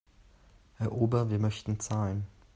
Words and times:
Herr 0.77 0.93
Ober, 0.93 1.29
wir 1.29 1.37
möchten 1.37 1.79
zahlen. 1.79 2.25